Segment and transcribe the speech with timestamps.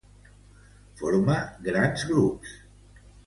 [1.01, 1.35] Forma
[1.69, 2.57] grans grups.